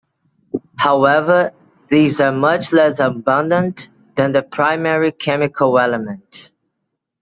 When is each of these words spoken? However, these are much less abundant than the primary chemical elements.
However, 0.77 1.53
these 1.89 2.19
are 2.21 2.31
much 2.31 2.73
less 2.73 2.99
abundant 2.99 3.87
than 4.15 4.31
the 4.31 4.41
primary 4.41 5.11
chemical 5.11 5.77
elements. 5.77 6.49